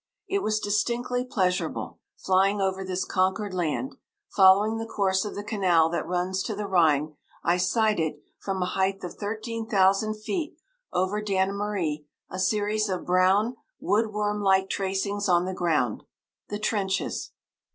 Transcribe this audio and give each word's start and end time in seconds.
It 0.27 0.41
was 0.41 0.59
distinctly 0.59 1.23
pleasurable, 1.23 1.99
flying 2.17 2.59
over 2.59 2.83
this 2.83 3.05
conquered 3.05 3.53
land. 3.53 3.97
Following 4.35 4.77
the 4.79 4.87
course 4.87 5.25
of 5.25 5.35
the 5.35 5.43
canal 5.43 5.89
that 5.89 6.07
runs 6.07 6.41
to 6.41 6.55
the 6.55 6.65
Rhine, 6.65 7.13
I 7.43 7.57
sighted, 7.57 8.15
from 8.39 8.63
a 8.63 8.65
height 8.65 9.03
of 9.03 9.13
13,000 9.13 10.15
feet 10.15 10.57
over 10.91 11.21
Dannemarie, 11.21 12.07
a 12.31 12.39
series 12.39 12.89
of 12.89 13.05
brown, 13.05 13.57
woodworm 13.79 14.41
like 14.41 14.71
tracings 14.71 15.29
on 15.29 15.45
the 15.45 15.53
ground 15.53 16.01
the 16.49 16.57
trenches! 16.57 17.33